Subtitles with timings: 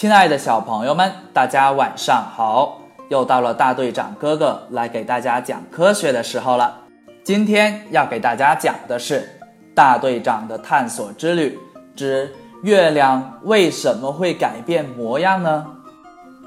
[0.00, 2.80] 亲爱的小朋友们，大家晚上好！
[3.10, 6.74] 又到了大队长哥哥来给大家讲科学的时候了。
[7.22, 9.28] 今天要给大家讲的是
[9.74, 11.58] 大队长的探索之旅
[11.94, 15.66] 之月亮为什么会改变模样呢？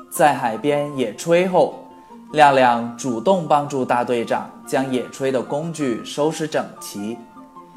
[0.09, 1.87] 在海边野炊后，
[2.31, 7.15] 亮亮主动帮助大队长将野炊的工具收拾整齐，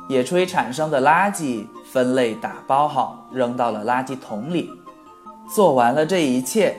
[0.09, 4.71] 野炊产生的垃圾分类打包好，扔到了垃圾桶里。
[5.49, 6.77] 做完了这一切，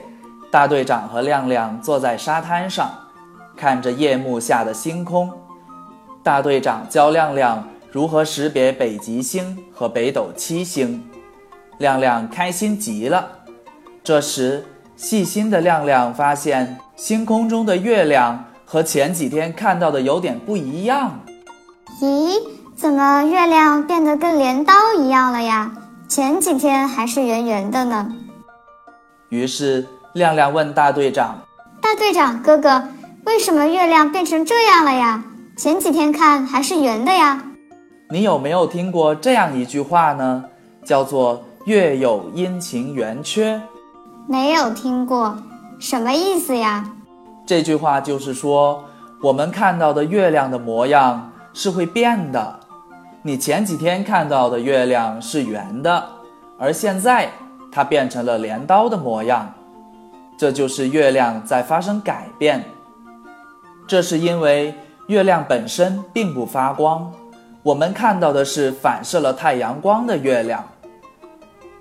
[0.50, 2.90] 大队长和亮亮坐在沙滩上，
[3.56, 5.30] 看着夜幕下的星空。
[6.22, 11.02] 大队长教亮亮如何识别北极星和北斗七星，
[11.78, 13.26] 亮亮开心极了。
[14.04, 14.64] 这时，
[14.96, 21.20] 细心的亮亮发现星空中的月亮和前几天看到的有点不一样。
[22.00, 22.40] 咦，
[22.76, 25.72] 怎么月亮变得跟镰刀一样了呀？
[26.08, 28.14] 前几天还是圆圆的呢。
[29.30, 31.38] 于是，亮亮问大队长
[31.82, 32.82] ：“大队长哥哥，
[33.26, 35.22] 为什么月亮变成这样了呀？
[35.54, 37.42] 前几天看还是圆的呀。”
[38.08, 40.42] 你有没有听过这样一句话呢？
[40.82, 43.60] 叫做“月有阴晴圆缺”。
[44.26, 45.36] 没有听过，
[45.78, 46.90] 什么意思呀？
[47.46, 48.82] 这句话就是说，
[49.22, 52.60] 我们看到的月亮的模样是会变的。
[53.20, 56.02] 你前几天看到的月亮是圆的，
[56.58, 57.30] 而现在。
[57.70, 59.52] 它变成了镰刀的模样，
[60.36, 62.64] 这就是月亮在发生改变。
[63.86, 64.74] 这是因为
[65.06, 67.12] 月亮本身并不发光，
[67.62, 70.66] 我们看到的是反射了太阳光的月亮。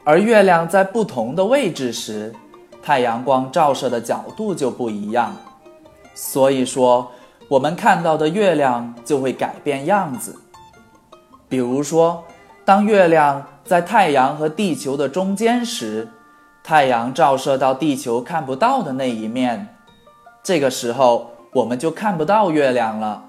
[0.04, 2.34] 而月亮在不同的位置时，
[2.84, 5.36] 太阳光照射的角度就不一样，
[6.14, 7.10] 所以说
[7.50, 10.36] 我们看到的月亮就会改变样子。
[11.50, 12.23] 比如说，
[12.66, 13.45] 当月亮。
[13.67, 16.08] 在太阳和地球的中间时，
[16.64, 19.67] 太阳照射到地球看不到的那一面，
[20.42, 23.26] 这个时候我们就看不到月亮了。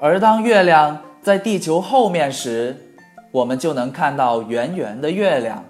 [0.00, 2.74] 而当月亮在地球后面时，
[3.30, 5.62] 我们就能看到圆圆的月亮。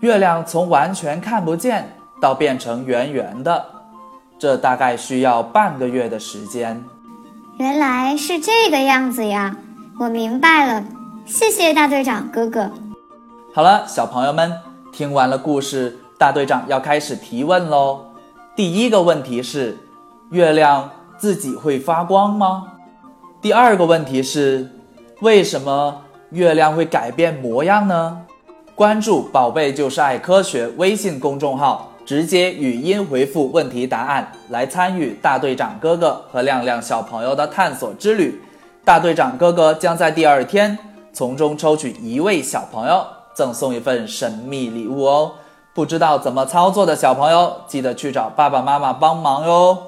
[0.00, 1.86] 月亮从完全看不见
[2.22, 3.64] 到变成圆圆的，
[4.38, 6.82] 这大概需要半个月的时间。
[7.58, 9.54] 原来是这个样子呀，
[10.00, 10.84] 我明白了。
[11.26, 12.70] 谢谢大队长哥哥。
[13.54, 14.52] 好了，小朋友们，
[14.92, 18.04] 听完了故事，大队长要开始提问喽。
[18.54, 19.76] 第一个问题是：
[20.30, 22.64] 月亮自己会发光吗？
[23.40, 24.68] 第二个问题是：
[25.20, 28.20] 为什么月亮会改变模样呢？
[28.74, 38.42] 关注“宝贝就是爱科学”微信公众号，直接语音回复问题答案，来参与大队长哥哥和亮亮小朋友的探索之旅。
[38.84, 40.78] 大队长哥哥将在第二天。
[41.14, 45.32] 从中抽取一位小朋友，赠送一份神秘礼物哦！
[45.72, 49.78] 不知道怎么操作的小朋友，记得去找爸爸妈妈帮忙哟。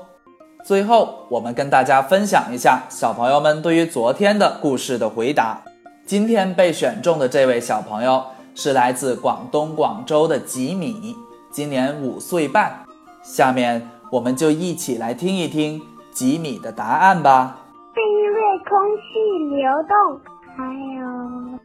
[0.65, 5.60] 最后，我们跟大家分享一下小朋友们对于昨天的故事的回答。
[6.06, 8.22] 今天被选中的这位小朋友
[8.54, 11.16] 是来自广东广州的吉米，
[11.50, 12.84] 今年五岁半。
[13.25, 15.82] 下面我们就一起来听一听
[16.12, 17.56] 吉米的答案吧。
[17.92, 20.35] 是因为空气流动。
[20.56, 21.58] 还有，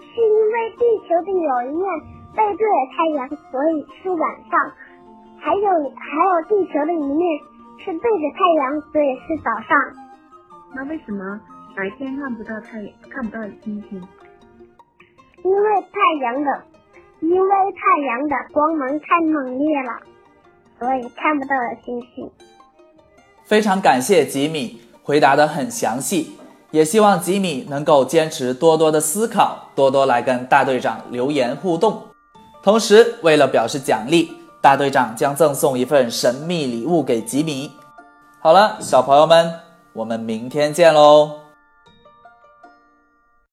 [0.00, 1.84] 是因为地球的有一面
[2.34, 4.20] 背对着太阳，所以是晚
[4.50, 4.72] 上；
[5.38, 7.40] 还有，还有地球的一面
[7.78, 9.76] 是对着太阳，所以是早上。
[10.74, 11.38] 那为什么
[11.76, 14.02] 白天看不到太阳，看不到星星？
[15.44, 16.64] 因为太阳的，
[17.20, 20.00] 因为太阳的光芒太猛烈了，
[20.78, 22.30] 所以看不到了星星。
[23.44, 26.38] 非常感谢吉米回答的很详细。
[26.72, 32.02] 也希望吉米能够坚持多多的思考，多多来跟大队长留言互动。
[32.62, 37.70] 同时，为了表示奖励，大队长将赠送一份神秘礼物给吉米。
[38.40, 39.52] 好了，小朋友们，
[39.92, 41.41] 我们明天见喽。